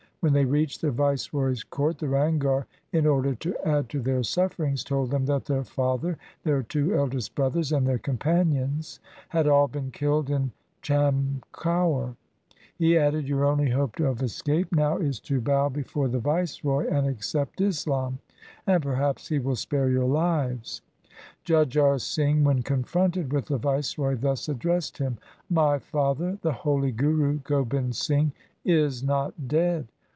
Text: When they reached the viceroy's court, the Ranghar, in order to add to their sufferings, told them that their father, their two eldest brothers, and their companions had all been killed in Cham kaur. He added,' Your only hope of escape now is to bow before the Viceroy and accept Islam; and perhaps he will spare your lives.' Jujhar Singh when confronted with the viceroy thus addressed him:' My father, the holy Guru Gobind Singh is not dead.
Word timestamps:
When 0.23 0.33
they 0.33 0.45
reached 0.45 0.81
the 0.81 0.91
viceroy's 0.91 1.63
court, 1.63 1.97
the 1.97 2.05
Ranghar, 2.05 2.67
in 2.91 3.07
order 3.07 3.33
to 3.33 3.55
add 3.67 3.89
to 3.89 3.99
their 3.99 4.21
sufferings, 4.21 4.83
told 4.83 5.09
them 5.09 5.25
that 5.25 5.45
their 5.45 5.63
father, 5.63 6.19
their 6.43 6.61
two 6.61 6.95
eldest 6.95 7.33
brothers, 7.33 7.71
and 7.71 7.87
their 7.87 7.97
companions 7.97 8.99
had 9.29 9.47
all 9.47 9.67
been 9.67 9.89
killed 9.89 10.29
in 10.29 10.51
Cham 10.83 11.41
kaur. 11.51 12.15
He 12.77 12.99
added,' 12.99 13.27
Your 13.27 13.45
only 13.45 13.71
hope 13.71 13.99
of 13.99 14.21
escape 14.21 14.71
now 14.75 14.97
is 14.99 15.19
to 15.21 15.41
bow 15.41 15.69
before 15.69 16.07
the 16.07 16.19
Viceroy 16.19 16.85
and 16.87 17.07
accept 17.07 17.59
Islam; 17.59 18.19
and 18.67 18.83
perhaps 18.83 19.29
he 19.29 19.39
will 19.39 19.55
spare 19.55 19.89
your 19.89 20.05
lives.' 20.05 20.83
Jujhar 21.45 21.99
Singh 21.99 22.43
when 22.43 22.61
confronted 22.61 23.33
with 23.33 23.45
the 23.47 23.57
viceroy 23.57 24.15
thus 24.17 24.47
addressed 24.47 24.99
him:' 24.99 25.17
My 25.49 25.79
father, 25.79 26.37
the 26.43 26.53
holy 26.53 26.91
Guru 26.91 27.39
Gobind 27.39 27.95
Singh 27.95 28.33
is 28.63 29.01
not 29.01 29.47
dead. 29.47 29.87